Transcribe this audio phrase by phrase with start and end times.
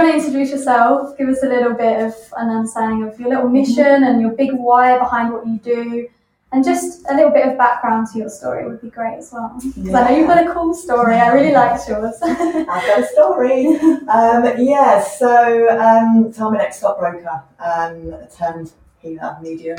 [0.00, 1.16] want to introduce yourself?
[1.18, 4.52] Give us a little bit of an understanding of your little mission and your big
[4.52, 6.08] why behind what you do.
[6.52, 9.54] And just a little bit of background to your story would be great as well.
[9.54, 9.98] Because yeah.
[9.98, 11.14] I know you've got a cool story.
[11.14, 12.16] I really liked yours.
[12.22, 13.66] I've got a story.
[14.08, 19.78] Um, yeah, so, um, so I'm an ex-stockbroker, um, turned healer, medium,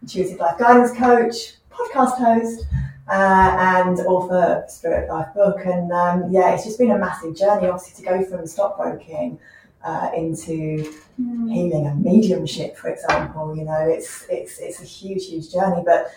[0.00, 2.66] intuitive life guidance coach, podcast host,
[3.08, 5.58] uh, and author of Spirit Life book.
[5.64, 9.40] And um, yeah, it's just been a massive journey, obviously, to go from stockbroking
[9.84, 10.90] uh, into
[11.20, 11.52] mm.
[11.52, 13.56] healing and mediumship, for example.
[13.56, 16.08] You know, it's it's it's a huge, huge journey, but.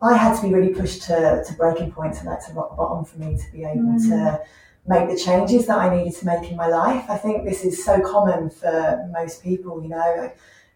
[0.00, 3.04] I had to be really pushed to, to breaking points, and that's a rock bottom
[3.04, 4.08] for me to be able mm.
[4.10, 4.40] to
[4.86, 7.04] make the changes that I needed to make in my life.
[7.08, 10.32] I think this is so common for most people, you know,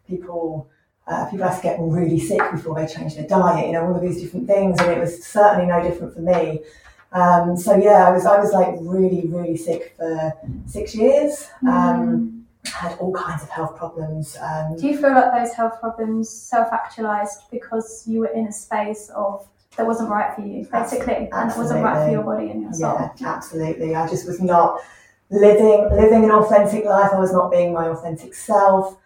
[0.07, 0.69] people
[1.07, 3.97] uh, people have to get really sick before they change their diet, you know, all
[3.97, 6.61] of these different things, and it was certainly no different for me.
[7.13, 10.33] Um, so yeah, I was I was like really really sick for
[10.67, 11.49] six years.
[11.63, 12.39] Um, mm.
[12.65, 14.37] Had all kinds of health problems.
[14.41, 19.11] Um, Do you feel like those health problems self-actualized because you were in a space
[19.17, 21.29] of that wasn't right for you, basically, absolutely.
[21.33, 23.11] and it wasn't right for your body and your soul?
[23.19, 23.97] Yeah, absolutely.
[23.97, 24.81] I just was not
[25.31, 27.11] living living an authentic life.
[27.13, 28.97] I was not being my authentic self.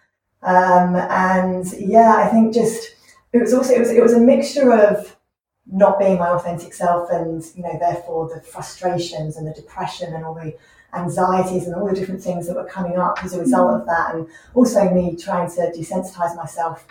[0.43, 2.95] Um, and yeah, I think just
[3.33, 5.16] it was also it was it was a mixture of
[5.71, 10.23] not being my authentic self and you know therefore the frustrations and the depression and
[10.23, 10.55] all the
[10.93, 13.85] anxieties and all the different things that were coming up as a result of mm.
[13.87, 14.15] that.
[14.15, 16.85] And also me trying to desensitize myself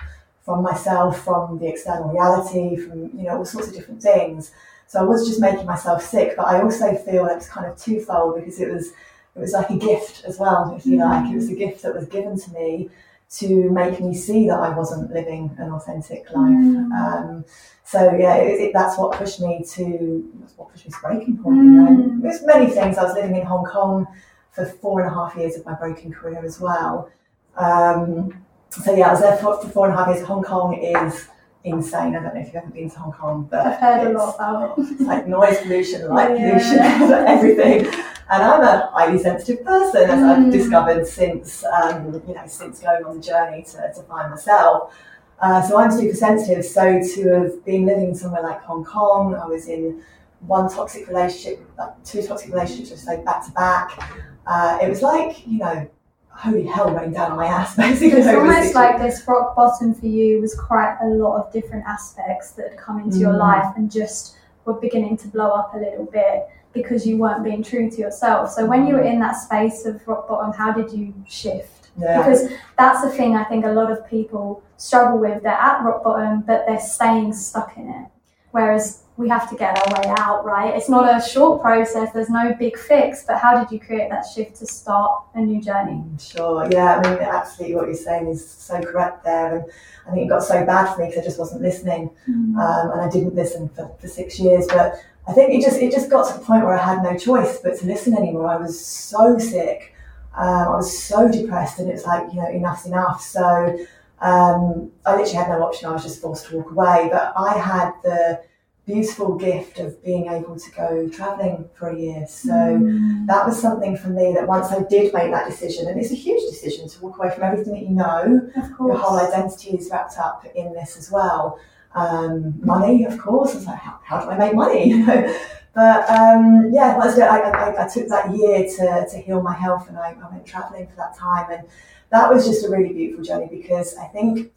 [0.45, 4.53] from myself from the external reality from you know all sorts of different things.
[4.87, 7.77] So I was just making myself sick but I also feel it was kind of
[7.77, 8.89] twofold because it was
[9.35, 11.25] it was like a gift as well if you like.
[11.27, 11.37] It mm.
[11.37, 12.91] was a gift that was given to me
[13.29, 16.55] to make me see that I wasn't living an authentic life.
[16.55, 16.93] Mm.
[16.93, 17.45] Um,
[17.85, 21.39] so yeah, it, it, that's what pushed me to that's what pushed me to breaking
[21.39, 21.59] point.
[21.59, 21.65] Mm.
[21.65, 22.23] You know, mm.
[22.23, 22.99] there's many things.
[22.99, 24.07] I was living in Hong Kong
[24.53, 27.11] for four and a half years of my broken career as well.
[27.57, 30.27] Um, so yeah, I was there for, for four and a half years.
[30.27, 31.29] Hong Kong is
[31.65, 32.17] insane.
[32.17, 34.35] I don't know if you've ever been to Hong Kong, but I've heard a lot
[34.37, 34.83] about it.
[34.93, 36.59] It's like noise pollution, light yeah.
[36.59, 36.79] pollution,
[37.27, 38.05] everything.
[38.29, 40.47] And I'm a highly sensitive person, as mm.
[40.47, 44.93] I've discovered since um, you know since going on the journey to, to find myself.
[45.41, 46.65] Uh, so I'm super sensitive.
[46.65, 50.03] So to have been living somewhere like Hong Kong, I was in
[50.41, 54.19] one toxic relationship, like two toxic relationships, like back to back.
[54.47, 55.89] Uh, it was like you know
[56.31, 58.19] holy hell rained down on my ass basically.
[58.19, 62.51] It's almost like this rock bottom for you was quite a lot of different aspects
[62.53, 63.21] that had come into mm.
[63.21, 67.43] your life and just were beginning to blow up a little bit because you weren't
[67.43, 68.53] being true to yourself.
[68.53, 71.89] So when you were in that space of rock bottom, how did you shift?
[71.99, 72.19] Yeah.
[72.19, 75.43] Because that's the thing I think a lot of people struggle with.
[75.43, 78.07] They're at rock bottom, but they're staying stuck in it.
[78.51, 80.75] Whereas we have to get our way out, right?
[80.75, 84.27] It's not a short process, there's no big fix, but how did you create that
[84.27, 86.05] shift to start a new journey?
[86.19, 89.57] Sure, yeah, I mean, absolutely what you're saying is so correct there.
[89.57, 89.65] And
[90.07, 92.11] I think it got so bad for me because I just wasn't listening.
[92.29, 92.57] Mm.
[92.57, 94.67] Um, and I didn't listen for, for six years.
[94.67, 94.95] But
[95.29, 97.59] I think it just it just got to the point where I had no choice
[97.63, 98.47] but to listen anymore.
[98.47, 99.95] I was so sick,
[100.37, 103.21] um, I was so depressed, and it's like you know enough's enough.
[103.21, 103.77] So
[104.21, 105.89] um, I literally had no option.
[105.89, 107.09] I was just forced to walk away.
[107.11, 108.41] But I had the
[108.87, 112.25] beautiful gift of being able to go traveling for a year.
[112.29, 113.27] So mm.
[113.27, 116.15] that was something for me that once I did make that decision, and it's a
[116.15, 118.49] huge decision to walk away from everything that you know,
[118.79, 121.59] your whole identity is wrapped up in this as well.
[121.97, 123.53] Um, money, of course.
[123.53, 125.03] I was like, how, how do I make money?
[125.75, 129.97] but um, yeah, I, I, I, took that year to, to heal my health and
[129.99, 131.51] I, I went traveling for that time.
[131.51, 131.67] And
[132.11, 134.53] that was just a really beautiful journey because I think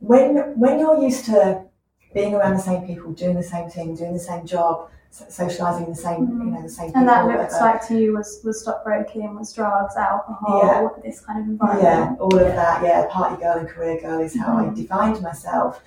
[0.00, 1.64] when, when you're used to
[2.12, 5.94] being around the same people, doing the same thing, doing the same job, socializing the
[5.94, 6.90] same, you know, the same.
[6.96, 11.02] And that looks like to you was was stockbroking, was drugs, alcohol, yeah.
[11.02, 11.84] this kind of environment.
[11.84, 12.82] Yeah, all of that.
[12.82, 14.72] Yeah, party girl and career girl is how mm.
[14.72, 15.82] I defined myself.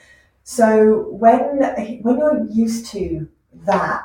[0.50, 1.60] So when
[2.04, 3.28] when you're used to
[3.66, 4.04] that,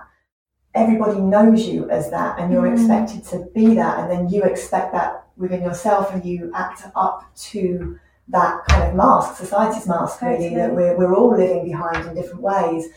[0.74, 2.72] everybody knows you as that, and you're mm.
[2.72, 7.32] expected to be that, and then you expect that within yourself, and you act up
[7.52, 7.96] to
[8.26, 12.42] that kind of mask, society's mask, really, that we're, we're all living behind in different
[12.42, 12.88] ways.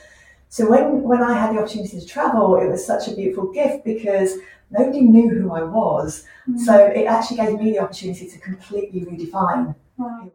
[0.49, 3.85] So when, when I had the opportunity to travel, it was such a beautiful gift
[3.85, 4.39] because
[4.71, 6.25] nobody knew who I was.
[6.49, 6.57] Mm.
[6.57, 10.07] So it actually gave me the opportunity to completely redefine wow.
[10.07, 10.31] who I am.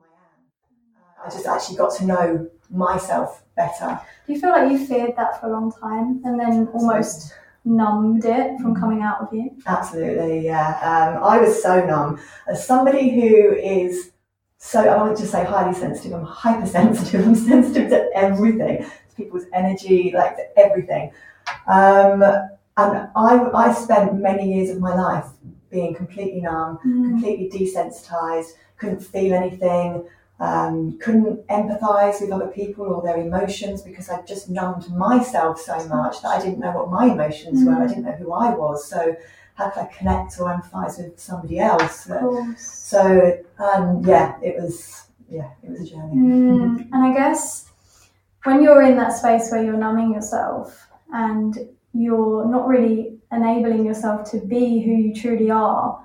[1.27, 4.01] I just actually got to know myself better.
[4.27, 7.35] Do you feel like you feared that for a long time and then almost
[7.65, 9.51] numbed it from coming out of you?
[9.67, 10.79] Absolutely, yeah.
[10.83, 12.21] Um, I was so numb.
[12.49, 14.13] As somebody who is
[14.59, 19.45] so, I want to say highly sensitive, I'm hypersensitive, I'm sensitive to everything, to people's
[19.55, 21.13] energy, like to everything.
[21.67, 22.23] Um,
[22.77, 25.27] and I, I spent many years of my life
[25.71, 27.11] being completely numb, mm.
[27.11, 30.07] completely desensitized, couldn't feel anything,
[30.41, 35.77] um, couldn't empathize with other people or their emotions because I'd just numbed myself so
[35.87, 37.67] much that I didn't know what my emotions mm.
[37.67, 37.83] were.
[37.83, 37.89] I mm.
[37.89, 38.89] didn't know who I was.
[38.89, 39.15] So
[39.55, 42.07] how could I connect or empathize with somebody else?
[42.57, 46.15] So um, yeah, it was yeah, it was a journey.
[46.15, 46.89] Mm.
[46.91, 47.71] And I guess
[48.45, 51.57] when you're in that space where you're numbing yourself and
[51.93, 56.03] you're not really enabling yourself to be who you truly are,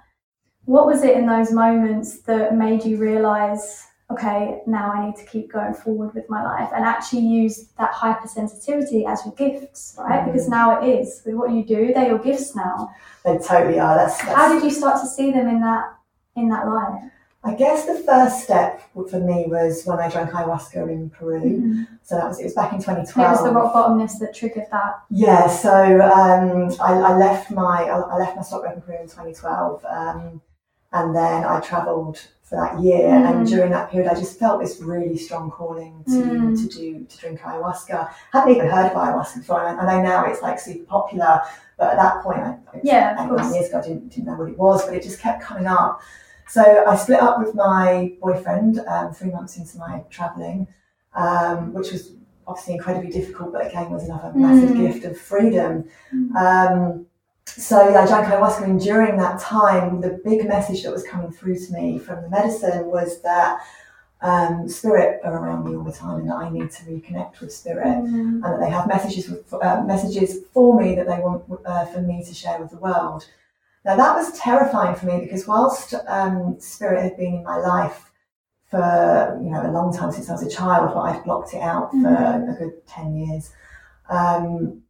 [0.66, 5.25] what was it in those moments that made you realize okay, now I need to
[5.25, 10.22] keep going forward with my life and actually use that hypersensitivity as your gifts, right?
[10.22, 10.25] Mm.
[10.28, 12.90] Because now it is with what you do, they're your gifts now.
[13.24, 13.96] They totally are.
[13.96, 15.96] That's, that's, how did you start to see them in that
[16.36, 17.10] in that light?
[17.44, 21.42] I guess the first step for me was when I drank ayahuasca in Peru.
[21.42, 21.84] Mm-hmm.
[22.02, 23.28] So that was it was back in 2012.
[23.28, 24.96] It was the rock bottomness that triggered that.
[25.12, 25.48] Yeah.
[25.48, 30.42] So um, I, I, left my I left my stockbroker in Peru in 2012, um,
[30.92, 33.09] and then I travelled for that year.
[33.09, 33.30] Mm.
[33.30, 36.62] And during that period, I just felt this really strong calling to, mm.
[36.62, 38.07] to do to drink ayahuasca.
[38.33, 39.65] I hadn't even heard of ayahuasca before.
[39.65, 41.42] I know now it's like super popular,
[41.77, 44.57] but at that point, I, yeah, nine years ago, I didn't, didn't know what it
[44.57, 46.00] was, but it just kept coming up.
[46.47, 50.68] So I split up with my boyfriend um, three months into my travelling,
[51.15, 52.12] um, which was
[52.45, 54.77] obviously incredibly difficult, but again was another massive mm.
[54.77, 55.86] gift of freedom.
[56.13, 56.36] Mm.
[56.36, 57.06] Um,
[57.47, 61.57] so yeah, drank ayahuasca, and during that time, the big message that was coming through
[61.57, 63.62] to me from the medicine was that
[64.21, 67.53] um, spirit are around me all the time, and that I need to reconnect with
[67.53, 68.06] spirit, mm.
[68.06, 72.24] and that they have messages uh, messages for me that they want uh, for me
[72.24, 73.27] to share with the world.
[73.86, 78.12] Now that was terrifying for me because whilst um, spirit had been in my life
[78.65, 81.62] for you know a long time since I was a child, but I've blocked it
[81.62, 82.56] out for mm.
[82.56, 83.51] a good ten years.
[84.09, 84.81] Um,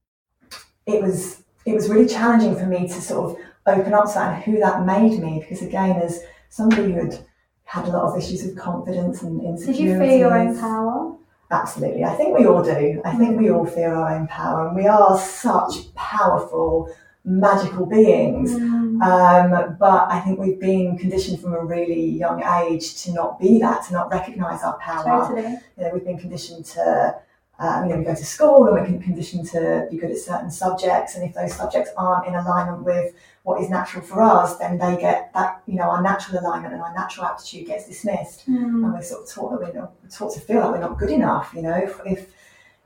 [0.85, 4.35] it was it was really challenging for me to sort of open up to that
[4.35, 7.25] and who that made me because again as somebody who had
[7.65, 9.83] had a lot of issues with confidence and insecurity.
[9.83, 11.15] Did you feel your own power?
[11.51, 12.03] Absolutely.
[12.03, 13.01] I think we all do.
[13.03, 18.51] I think we all feel our own power and we are such powerful, magical beings.
[18.51, 19.01] Mm.
[19.01, 23.59] Um, but I think we've been conditioned from a really young age to not be
[23.59, 25.27] that, to not recognise our power.
[25.27, 25.55] Totally.
[25.77, 27.15] You know, we've been conditioned to
[27.59, 30.51] um, you know, we go to school and we're conditioned to be good at certain
[30.51, 33.13] subjects, and if those subjects aren't in alignment with
[33.43, 36.81] what is natural for us, then they get that, you know, our natural alignment and
[36.81, 38.57] our natural aptitude gets dismissed, mm.
[38.57, 40.97] and we're sort of taught that we're, not, we're taught to feel like we're not
[40.97, 41.53] good enough.
[41.55, 42.33] You know, if, if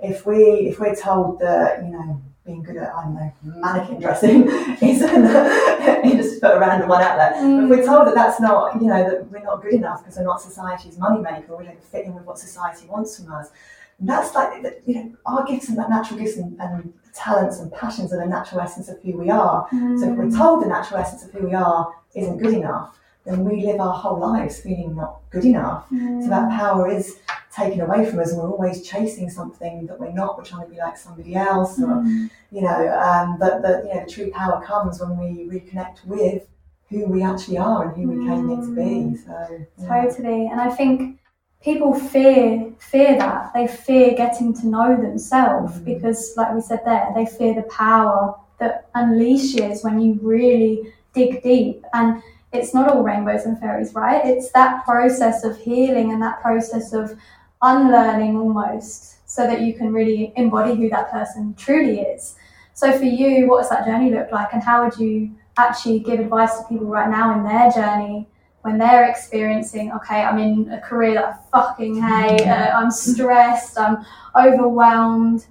[0.02, 0.38] if we
[0.70, 4.44] if we're told that, you know, being good at I don't know mannequin dressing
[4.82, 7.34] isn't you just put a random one out there.
[7.42, 7.70] Mm.
[7.70, 10.24] But we're told that that's not you know that we're not good enough because we're
[10.24, 11.56] not society's money maker.
[11.56, 13.50] we don't fit in with what society wants from us,
[14.02, 18.20] that's like you know our gifts and natural gifts and, and, talents and passions are
[18.20, 19.68] the natural essence of who we are.
[19.74, 20.00] Mm.
[20.00, 20.38] So if we're mm.
[20.38, 23.94] told the natural essence of who we are isn't good enough, then we live our
[23.94, 25.90] whole lives feeling not good enough.
[25.90, 26.24] Mm.
[26.24, 26.58] So that mm.
[26.58, 27.20] power is
[27.52, 30.38] taken away from us, and we're always chasing something that we're not.
[30.38, 32.30] We're trying to be like somebody else, or mm.
[32.52, 33.00] you know.
[33.00, 36.48] Um, but the you know the true power comes when we reconnect with
[36.90, 39.18] who we actually are and who we came here to be.
[39.18, 40.02] So yeah.
[40.04, 41.19] totally, and I think
[41.62, 43.52] people fear fear that.
[43.54, 45.86] They fear getting to know themselves mm-hmm.
[45.86, 51.42] because like we said there they fear the power that unleashes when you really dig
[51.44, 51.84] deep.
[51.94, 52.22] And
[52.52, 54.26] it's not all rainbows and fairies right?
[54.26, 57.18] It's that process of healing and that process of
[57.62, 62.36] unlearning almost so that you can really embody who that person truly is.
[62.74, 64.54] So for you what does that journey look like?
[64.54, 68.28] And how would you actually give advice to people right now in their journey
[68.62, 73.80] when they're experiencing, okay, I'm in a career that I fucking hate, uh, I'm stressed,
[73.80, 75.46] I'm overwhelmed,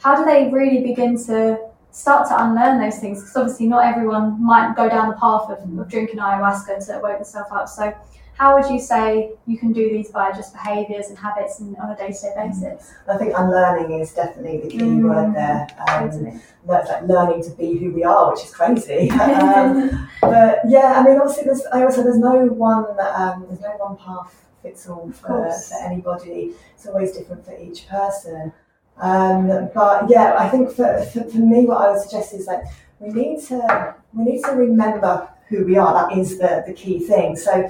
[0.00, 1.58] how do they really begin to
[1.90, 3.20] start to unlearn those things?
[3.20, 7.16] Because obviously, not everyone might go down the path of, of drinking ayahuasca to wake
[7.16, 7.68] themselves up.
[7.68, 7.94] So,
[8.40, 11.90] how would you say you can do these by just behaviours and habits and on
[11.90, 12.94] a day to day basis?
[13.06, 15.68] I think unlearning is definitely the key mm, word there.
[15.86, 19.10] Um, it's like learning to be who we are, which is crazy.
[19.20, 23.76] um, but yeah, I mean, obviously, there's, I also there's no one um, there's no
[23.76, 26.54] one path fits all for, for anybody.
[26.74, 28.54] It's always different for each person.
[28.96, 32.62] Um, but yeah, I think for, for, for me, what I would suggest is like
[33.00, 35.92] we need to we need to remember who we are.
[35.92, 37.36] That is the, the key thing.
[37.36, 37.68] So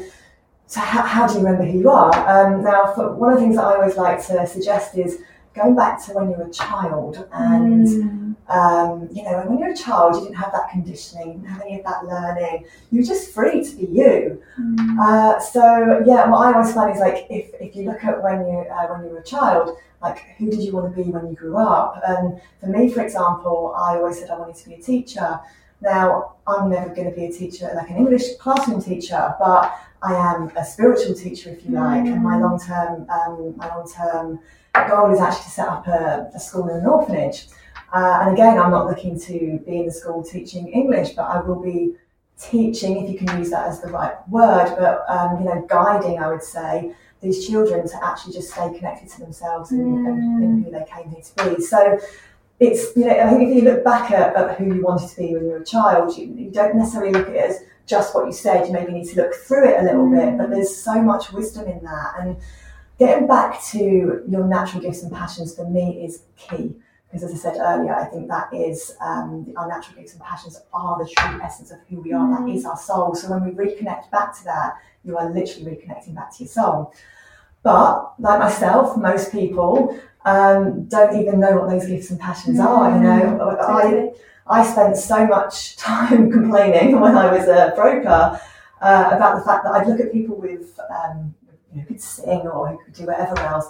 [0.70, 2.14] so how, how do you remember who you are?
[2.28, 5.20] Um, now, for, one of the things that I always like to suggest is
[5.52, 8.36] going back to when you were a child and mm.
[8.48, 11.62] um, you know when you're a child you didn't have that conditioning you didn't have
[11.62, 14.98] any of that learning you were just free to be you mm.
[15.00, 18.38] uh, so yeah what i always find is like if, if you look at when
[18.46, 21.26] you uh, when you were a child like who did you want to be when
[21.28, 24.76] you grew up and for me for example i always said i wanted to be
[24.76, 25.40] a teacher
[25.82, 30.14] Now, I'm never going to be a teacher, like an English classroom teacher, but I
[30.14, 32.12] am a spiritual teacher, if you like, mm.
[32.12, 32.42] and my mm.
[32.42, 34.40] long term um, my long term
[34.88, 37.48] goal is actually to set up a, a school in an orphanage.
[37.92, 41.40] Uh, and again, I'm not looking to be in the school teaching English, but I
[41.40, 41.96] will be
[42.40, 46.18] teaching, if you can use that as the right word, but um, you know, guiding,
[46.18, 50.08] I would say, these children to actually just stay connected to themselves and, mm.
[50.08, 51.62] and, and who they came here to be.
[51.62, 51.98] So
[52.60, 55.16] it's you know, I think if you look back at, at who you wanted to
[55.16, 58.14] be when you were a child, you, you, don't necessarily look at it as just
[58.14, 58.66] what you said.
[58.66, 60.16] You maybe need to look through it a little mm.
[60.16, 60.54] bit, but mm.
[60.54, 62.14] there's so much wisdom in that.
[62.18, 62.36] And
[62.98, 66.74] getting back to your natural gifts and passions for me is key
[67.10, 70.60] because as I said earlier, I think that is um, our natural gifts and passions
[70.72, 72.24] are the true essence of who we are.
[72.24, 72.46] Mm.
[72.46, 73.16] That is our soul.
[73.16, 76.94] So when we reconnect back to that, you are literally reconnecting back to your soul.
[77.64, 82.64] But like myself, most people um, don't even know what those gifts and passions mm.
[82.64, 82.94] are.
[82.94, 84.12] You know, I
[84.50, 88.40] I spent so much time complaining when I was a broker
[88.80, 91.34] uh, about the fact that I'd look at people with um,
[91.72, 93.68] you who could sing or who could do whatever else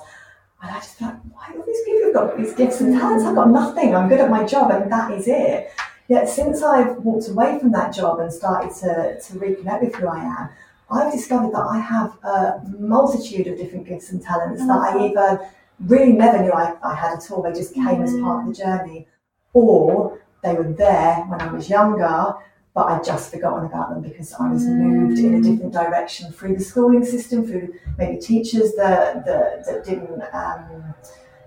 [0.63, 3.25] and I just thought, why all these people have got these gifts and talents?
[3.25, 3.95] I've got nothing.
[3.95, 5.73] I'm good at my job, and that is it.
[6.09, 10.09] Yet since I've walked away from that job and started to, to reconnect with who
[10.09, 10.49] I am,
[10.91, 15.49] I've discovered that I have a multitude of different gifts and talents that I either
[15.87, 17.43] really never knew I, I had at all.
[17.43, 18.05] They just came mm.
[18.05, 19.07] as part of the journey,
[19.55, 22.35] or they were there when I was younger
[22.75, 25.43] but I'd just forgotten about them because I was moved in a mm.
[25.43, 30.95] different direction through the schooling system, through maybe teachers that, that, that didn't um,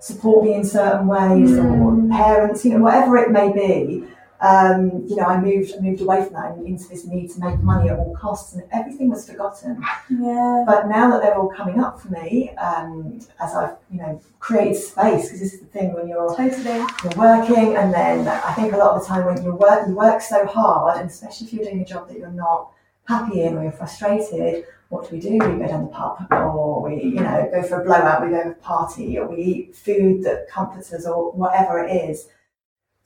[0.00, 1.80] support me in certain ways, mm.
[1.80, 4.06] or parents, you know, whatever it may be
[4.44, 7.40] um, you know, I moved I moved away from that and into this need to
[7.40, 9.82] make money at all costs, and everything was forgotten.
[10.10, 10.64] Yeah.
[10.66, 14.76] But now that they're all coming up for me, um, as I've you know created
[14.76, 18.74] space, because this is the thing when you're totally you're working, and then I think
[18.74, 21.52] a lot of the time when you work you work so hard, and especially if
[21.54, 22.70] you're doing a job that you're not
[23.08, 25.32] happy in or you're frustrated, what do we do?
[25.32, 28.22] We go down the pub, or we, you know, go for a blowout.
[28.22, 31.90] We go to a party, or we eat food that comforts us, or whatever it
[32.10, 32.28] is.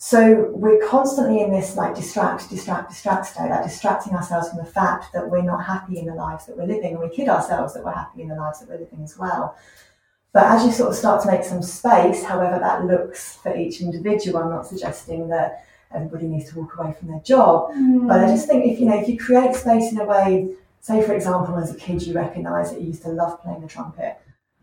[0.00, 4.64] So we're constantly in this like distract, distract, distract state, like distracting ourselves from the
[4.64, 7.74] fact that we're not happy in the lives that we're living, and we kid ourselves
[7.74, 9.56] that we're happy in the lives that we're living as well.
[10.32, 13.80] But as you sort of start to make some space, however that looks for each
[13.80, 17.72] individual, I'm not suggesting that everybody needs to walk away from their job.
[17.72, 18.06] Mm.
[18.06, 21.02] But I just think if you know, if you create space in a way, say
[21.02, 24.16] for example, as a kid you recognise that you used to love playing the trumpet.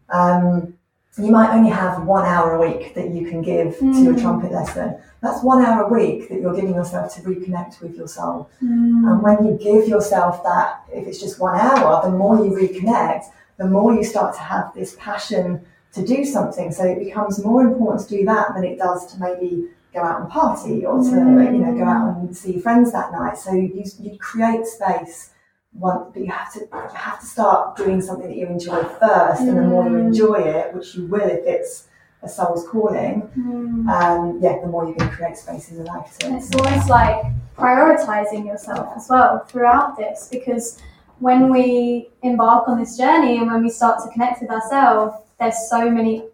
[0.07, 0.77] Um,
[1.17, 3.93] you might only have one hour a week that you can give mm.
[4.03, 4.19] to a hmm.
[4.19, 4.97] trumpet lesson.
[5.21, 8.49] That's one hour a week that you're giving yourself to reconnect with your soul.
[8.61, 9.09] Mm.
[9.09, 13.25] And when you give yourself that, if it's just one hour, the more you reconnect,
[13.57, 16.71] the more you start to have this passion to do something.
[16.71, 20.21] So it becomes more important to do that than it does to maybe go out
[20.21, 21.53] and party or to mm.
[21.53, 23.37] you know go out and see friends that night.
[23.37, 25.31] So you, you create space
[25.75, 29.49] but you have to you have to start doing something that you enjoy first, mm.
[29.49, 30.07] and the more you mm.
[30.07, 31.87] enjoy it, which you will if it's
[32.23, 33.87] a soul's calling, mm.
[33.89, 36.15] um, yeah, the more you can create spaces in life.
[36.21, 37.25] It's almost like
[37.57, 40.81] prioritizing yourself as well throughout this, because
[41.19, 45.69] when we embark on this journey and when we start to connect with ourselves, there's
[45.69, 46.25] so many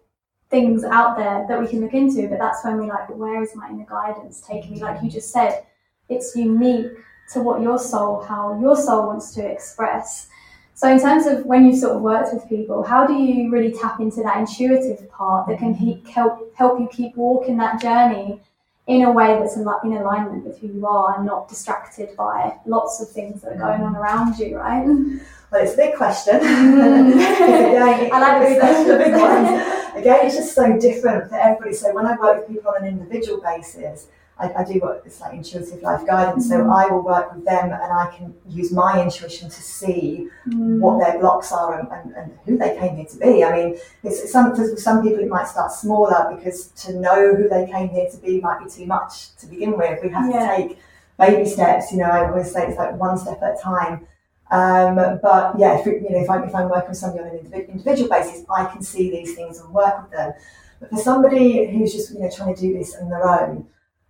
[0.50, 3.54] things out there that we can look into, but that's when we like, where is
[3.54, 4.80] my inner guidance taking me?
[4.80, 5.64] Like you just said,
[6.08, 6.92] it's unique
[7.32, 10.28] to what your soul, how your soul wants to express.
[10.74, 13.72] So, in terms of when you've sort of worked with people, how do you really
[13.72, 18.40] tap into that intuitive part that can help help you keep walking that journey
[18.86, 23.00] in a way that's in alignment with who you are and not distracted by lots
[23.00, 24.84] of things that are going on around you, right?
[24.84, 26.40] Well, it's a big question.
[26.42, 27.12] Mm.
[27.14, 30.00] again, I like the big one.
[30.00, 31.74] Again, it's just so different for everybody.
[31.74, 34.06] So when I work with people on an individual basis,
[34.38, 36.48] I, I do what it's like intuitive life guidance.
[36.48, 36.62] Mm-hmm.
[36.64, 40.78] So I will work with them and I can use my intuition to see mm.
[40.78, 43.44] what their blocks are and, and, and, who they came here to be.
[43.44, 47.48] I mean, it's, some, for some people it might start smaller because to know who
[47.48, 50.02] they came here to be might be too much to begin with.
[50.02, 50.56] We have yeah.
[50.56, 50.78] to take
[51.18, 51.92] baby steps.
[51.92, 54.06] You know, I always say it's like one step at a time.
[54.50, 57.64] Um, but yeah, if, you know, if I'm, if I'm working with somebody on an
[57.68, 60.34] individual basis, I can see these things and work with them.
[60.78, 63.66] But for somebody who's just you know trying to do this on their own,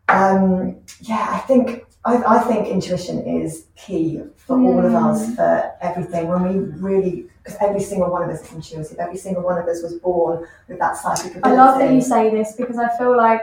[0.09, 4.67] um, yeah, I think I, I, think intuition is key for mm.
[4.67, 5.37] all of us mm.
[5.37, 6.29] for everything.
[6.29, 8.99] When we really, because every single one of us is intuitive.
[8.99, 11.43] Every single one of us was born with that psychic ability.
[11.45, 13.41] I love that you say this because I feel like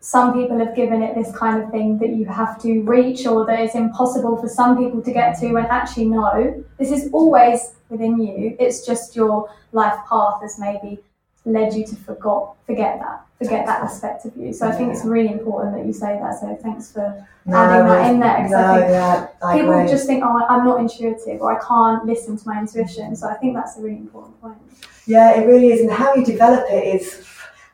[0.00, 3.44] some people have given it this kind of thing that you have to reach or
[3.46, 5.52] that it's impossible for some people to get to.
[5.52, 8.56] When actually, no, this is always within you.
[8.60, 11.00] It's just your life path has maybe
[11.48, 14.52] led you to forgot forget that forget that aspect of you.
[14.52, 16.40] So I think it's really important that you say that.
[16.40, 18.48] So thanks for No, adding that in there.
[18.48, 19.26] No, I think yeah,
[19.56, 19.88] people agree.
[19.88, 23.14] just think, oh, I'm not intuitive or I can't listen to my intuition.
[23.14, 24.58] So I think that's a really important point.
[25.06, 25.80] Yeah, it really is.
[25.82, 27.24] And how you develop it is,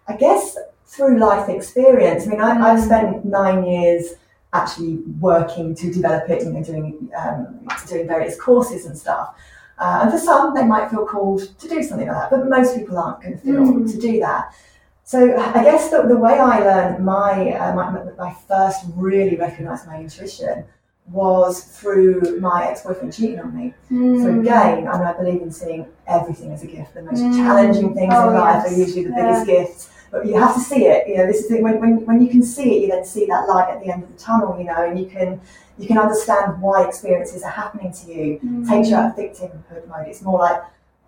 [0.07, 2.27] I guess, through life experience.
[2.27, 2.85] I mean, I, I've Mm.
[2.85, 4.03] spent nine years
[4.53, 9.35] actually working to develop it, you know, doing, um, doing various courses and stuff.
[9.79, 12.77] Uh, and for some, they might feel called to do something like that, but most
[12.77, 13.91] people aren't going to feel Mm.
[13.91, 14.55] to do that.
[15.05, 19.87] So I guess the, the way I learned my, uh, my, my first really recognised
[19.87, 20.65] my intuition
[21.13, 23.75] was through my ex-boyfriend cheating on me.
[23.91, 24.41] So Mm.
[24.41, 26.95] again, I mean, I believe in seeing everything as a gift.
[26.95, 27.37] The most Mm.
[27.37, 28.73] challenging things Oh, in life yes.
[28.73, 29.89] are usually the biggest gifts.
[30.15, 31.09] But you have to see it.
[31.09, 33.27] You know, this is the, when, when when you can see it, you then see
[33.27, 34.57] that light at the end of the tunnel.
[34.59, 35.41] You know, and you can
[35.77, 38.39] you can understand why experiences are happening to you.
[38.45, 38.69] Mm.
[38.69, 40.07] Takes you out of victimhood mode.
[40.07, 40.61] It's more like,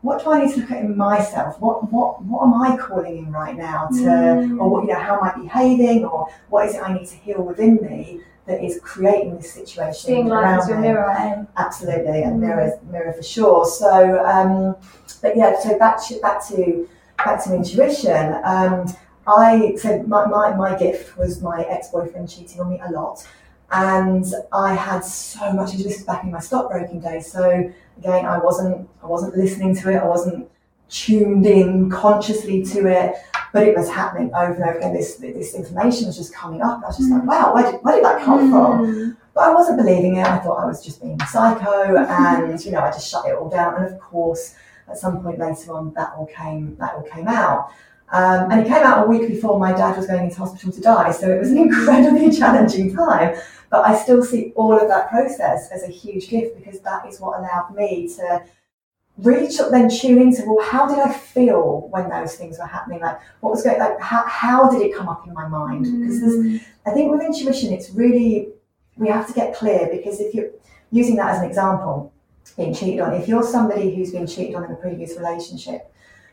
[0.02, 1.60] what do I need to look at in myself?
[1.60, 4.60] What what what am I calling in right now to, Mm.
[4.60, 7.16] or what you know, how am I behaving, or what is it I need to
[7.24, 11.10] heal within me that is creating this situation Seeing life around as your mirror.
[11.10, 11.44] eh?
[11.56, 12.46] Absolutely, and Mm.
[12.46, 13.64] mirror, mirror for sure.
[13.66, 13.90] So,
[14.34, 14.76] um,
[15.22, 18.40] but yeah, so back to back to back to intuition.
[18.44, 18.86] Um,
[19.26, 23.26] I so my, my my gift was my ex boyfriend cheating on me a lot,
[23.72, 25.72] and I had so much.
[25.72, 27.30] This is back in my stockbroking days.
[27.30, 29.96] So again, I wasn't I wasn't listening to it.
[29.96, 30.48] I wasn't
[30.88, 33.16] tuned in consciously to it,
[33.52, 34.94] but it was happening over and over again.
[34.94, 36.82] This this information was just coming up.
[36.84, 38.86] I was just like, wow, where did, where did that come from?
[38.86, 39.16] Mm.
[39.34, 40.26] But I wasn't believing it.
[40.26, 43.50] I thought I was just being psycho, and you know, I just shut it all
[43.50, 43.74] down.
[43.74, 44.54] And of course,
[44.88, 47.70] at some point later on, that all came that all came out.
[48.12, 50.80] Um, and it came out a week before my dad was going into hospital to
[50.80, 53.36] die, so it was an incredibly challenging time.
[53.68, 57.20] But I still see all of that process as a huge gift because that is
[57.20, 58.44] what allowed me to
[59.18, 63.00] really then tune into well, how did I feel when those things were happening?
[63.00, 63.78] Like, what was going?
[63.78, 65.84] Like, how, how did it come up in my mind?
[65.84, 66.60] Because there's Mm.
[66.86, 68.48] I think with intuition, it's really,
[68.96, 70.50] we have to get clear because if you're
[70.92, 72.12] using that as an example,
[72.56, 75.92] being cheated on, if you're somebody who's been cheated on in a previous relationship,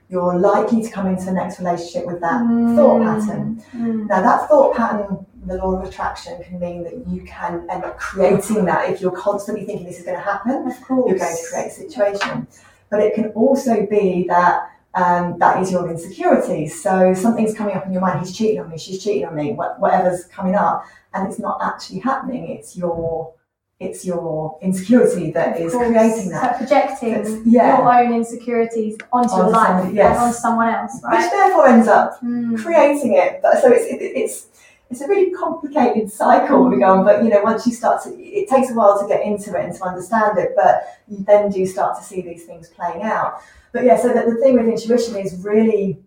[0.09, 2.39] you're likely to come into the next relationship with that
[2.75, 3.63] thought pattern.
[3.73, 4.07] Mm.
[4.07, 7.97] Now, that thought pattern, the law of attraction, can mean that you can end up
[7.97, 8.89] creating that.
[8.89, 11.09] If you're constantly thinking this is going to happen, Of course.
[11.09, 12.47] you're going to create a situation.
[12.89, 16.79] But it can also be that um, that is your insecurities.
[16.83, 18.19] So something's coming up in your mind.
[18.19, 18.77] He's cheating on me.
[18.77, 19.53] She's cheating on me.
[19.53, 22.49] wha- Whatever's coming up, and it's not actually happening.
[22.49, 23.33] It's your
[23.79, 25.87] it's your insecurity that Of is course.
[25.89, 26.43] creating that.
[26.43, 27.77] like projecting yeah.
[27.79, 30.15] your own insecurities onto your life somebody- yes.
[30.15, 31.21] and onto someone else, right?
[31.21, 32.57] Which therefore ends up Mm.
[32.63, 33.39] creating it.
[33.41, 34.47] But so it's it, it's
[34.89, 37.03] it's a really complicated cycle we go on.
[37.03, 39.65] But you know, once you start to, it takes a while to get into it
[39.65, 40.53] and to understand it.
[40.55, 43.39] But you then do start to see these things playing out.
[43.73, 45.99] But yeah, so the, the thing with intuition is really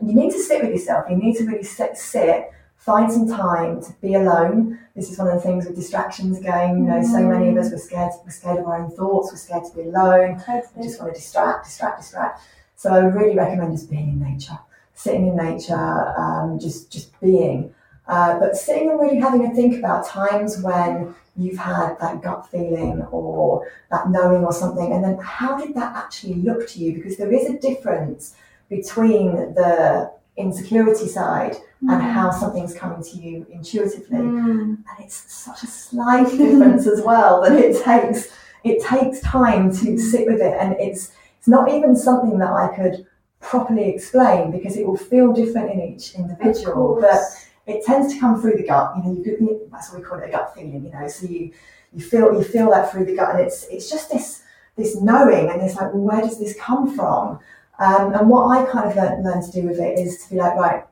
[0.00, 1.06] you need to sit with yourself.
[1.10, 4.78] You need to really sit, sit, find some time to be alone.
[4.94, 6.78] This is one of the things with distractions again.
[6.78, 8.12] You know, so many of us we're scared.
[8.24, 9.30] We're scared of our own thoughts.
[9.30, 10.42] We're scared to be alone.
[10.76, 12.40] We just want to distract, distract, distract.
[12.76, 14.58] So I really recommend just being in nature,
[14.94, 17.74] sitting in nature, um, just just being.
[18.06, 22.48] Uh, but sitting and really having a think about times when you've had that gut
[22.50, 26.94] feeling or that knowing or something, and then how did that actually look to you?
[26.94, 28.34] Because there is a difference
[28.70, 34.18] between the insecurity side and how something's coming to you intuitively.
[34.18, 34.78] Mm.
[34.78, 38.30] and it's such a slight difference as well that it takes
[38.64, 40.56] it takes time to sit with it.
[40.60, 43.06] And it's it's not even something that I could
[43.40, 46.98] properly explain because it will feel different in each individual.
[47.00, 47.20] But
[47.66, 48.96] it tends to come through the gut.
[48.96, 51.08] You know you could, that's what we call it a gut feeling you know.
[51.08, 51.52] So you
[51.92, 53.36] you feel you feel that through the gut.
[53.36, 54.42] And it's it's just this
[54.76, 57.40] this knowing and it's like well where does this come from
[57.78, 60.36] um, and what I kind of learned, learned to do with it is to be
[60.36, 60.84] like right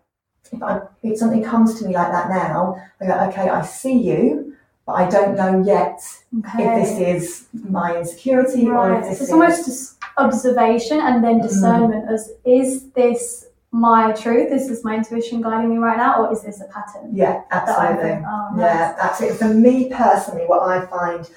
[0.53, 3.99] if, I, if something comes to me like that now I go okay I see
[3.99, 4.55] you
[4.87, 6.01] but I don't know yet
[6.38, 6.64] Okay.
[6.64, 8.99] if this is my insecurity or Right.
[8.99, 14.12] if So this it's is almost just observation and then discernment as is this my
[14.12, 14.53] truth?
[14.53, 17.11] Is this my intuition guiding me right now, or is this a pattern?
[17.12, 18.59] yeah absolutely oh, nice.
[18.59, 19.38] Yeah, absolutely.
[19.38, 21.29] For me personally, what I find,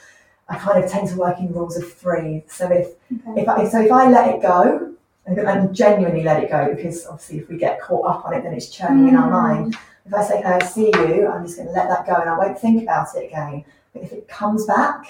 [0.48, 2.44] I kind of tend to work in rules of three.
[2.48, 2.88] So if
[3.28, 3.42] Okay.
[3.42, 4.94] if I, so if I let it go
[5.26, 8.54] and, genuinely let it go, because obviously if we get caught up on it, then
[8.54, 9.32] it's churning in our Mm.
[9.32, 9.78] mind.
[10.06, 12.30] If I say, "Hey, I see you," I'm just going to let that go and
[12.30, 13.64] I won't think about it again.
[13.94, 15.06] But if it comes back,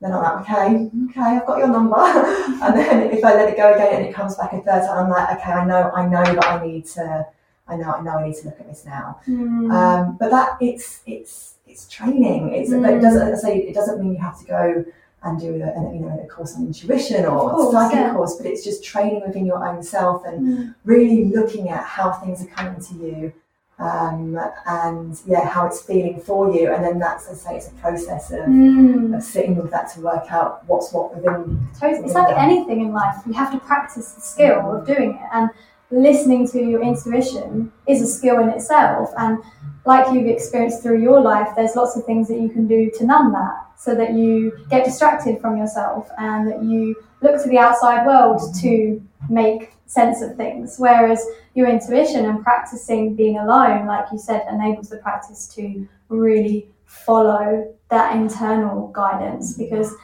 [0.00, 1.96] then I'm like, okay, okay, I've got your number.
[2.64, 5.04] and then if I let it go again and it comes back a third time,
[5.04, 7.26] I'm like, okay, I know, I know that I need to,
[7.68, 9.20] I know, I know, I need to look at this now.
[9.28, 9.70] Mm.
[9.70, 12.52] Um, but that it's it's it's training.
[12.54, 13.02] It's but it Mm.
[13.02, 14.84] doesn't say it doesn't mean you have to go
[15.22, 18.12] and do a, a, you know a course on intuition or course, a psychic yeah.
[18.14, 20.74] course, but it's just training within your own self and Mm.
[20.84, 23.32] really looking at how things are coming to you.
[23.78, 27.72] Um, and yeah, how it's feeling for you, and then that's, I say, it's a
[27.76, 29.16] process of, Mm.
[29.16, 31.58] of sitting with that to work out what's what within.
[31.80, 32.04] Totally.
[32.04, 33.16] It's like anything in life.
[33.26, 35.28] You have to practice the skill of doing it.
[35.32, 35.48] And
[35.90, 39.12] listening to your intuition is a skill in itself.
[39.16, 39.38] And
[39.86, 43.06] like you've experienced through your life, there's lots of things that you can do to
[43.06, 47.56] numb that so that you get distracted from yourself and that you look to the
[47.56, 50.76] outside world to make sense of things.
[50.76, 56.68] Whereas your intuition and practicing being alone, like you said, enables the practice to really
[56.84, 59.94] follow that internal guidance because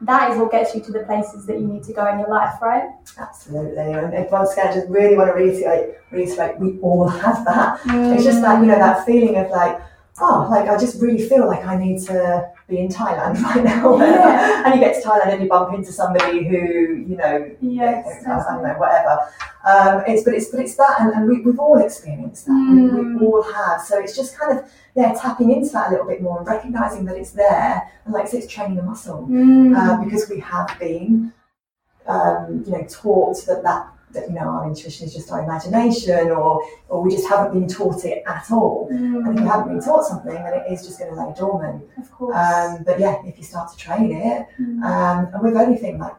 [0.00, 2.28] that is what gets you to the places that you need to go in your
[2.28, 2.88] life, right?
[3.16, 7.80] Absolutely, and once again, I just really want to reiterate, reiterate, we all have that.
[7.84, 9.80] It's just that you know that feeling of like,
[10.20, 13.96] oh, like I just really feel like I need to be in Thailand right now.
[13.98, 14.62] Yeah.
[14.66, 18.54] and you get to Thailand and you bump into somebody who you know, Yes, I
[18.54, 19.18] don't know, whatever.
[19.66, 22.52] Um, it's but it's but it's that, and, and we, we've all experienced that.
[22.52, 23.20] We, Mm.
[23.20, 23.80] we all have.
[23.82, 27.04] So it's just kind of yeah, tapping into that a little bit more and recognizing
[27.06, 29.76] that it's there, and like I say, it's training the muscle Mm.
[29.76, 31.32] uh, because we have been,
[32.06, 36.30] um, you know, taught that that that you know our intuition is just our imagination,
[36.30, 38.88] or or we just haven't been taught it at all.
[38.90, 39.50] And if you Mm.
[39.52, 41.82] haven't been taught something, then it is just going to lay dormant.
[41.98, 42.36] Of course.
[42.36, 44.82] Um, but yeah, if you start to train it, Mm.
[44.90, 46.14] um, and with anything like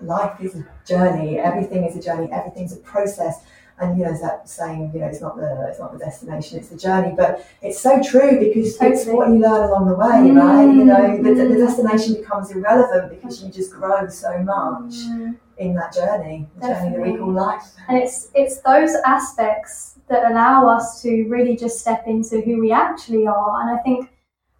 [0.00, 3.42] life is a journey, everything is a journey, everything's a process.
[3.78, 6.68] And you know, that saying, you know, it's not the it's not the destination, it's
[6.68, 7.14] the journey.
[7.16, 10.64] But it's so true because it's what you learn along the way, right?
[10.78, 11.66] You know, the, the Mm.
[11.66, 15.36] destination becomes irrelevant because you just grow so much Mm.
[15.62, 17.64] In that journey, the journey that we call life.
[17.88, 22.72] And it's it's those aspects that allow us to really just step into who we
[22.72, 23.60] actually are.
[23.60, 24.10] And I think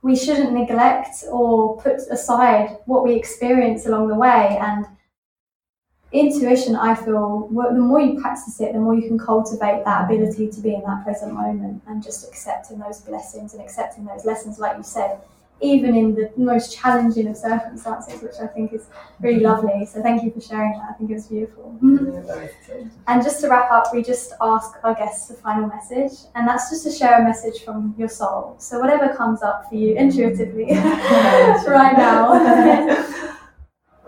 [0.03, 4.59] we shouldn't neglect or put aside what we experience along the way.
[4.61, 4.87] And
[6.12, 10.49] intuition, I feel, the more you practice it, the more you can cultivate that ability
[10.49, 14.59] to be in that present moment and just accepting those blessings and accepting those lessons,
[14.59, 15.21] like you said,
[15.62, 18.87] even in the most challenging of circumstances, which I think is
[19.20, 19.66] really mm-hmm.
[19.66, 19.87] lovely.
[19.87, 20.88] So thank you for sharing that.
[20.90, 21.79] I think it was beautiful.
[21.83, 22.07] Mm-hmm.
[22.07, 22.88] Mm-hmm.
[23.07, 26.70] And just to wrap up, we just ask our guests a final message, and that's
[26.70, 28.57] just to share a message from your soul.
[28.59, 33.29] So whatever comes up for you intuitively right now.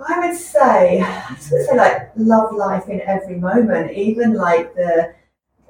[0.07, 5.14] I would say, I would say like love life in every moment, even like the,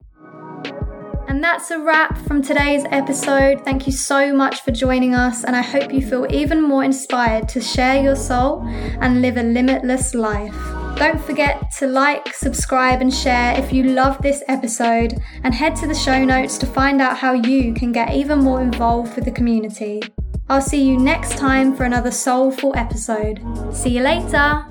[1.42, 3.64] And that's a wrap from today's episode.
[3.64, 7.48] Thank you so much for joining us, and I hope you feel even more inspired
[7.48, 8.62] to share your soul
[9.00, 10.54] and live a limitless life.
[10.98, 15.88] Don't forget to like, subscribe, and share if you love this episode, and head to
[15.88, 19.32] the show notes to find out how you can get even more involved with the
[19.32, 20.00] community.
[20.48, 23.42] I'll see you next time for another soulful episode.
[23.74, 24.64] See you later!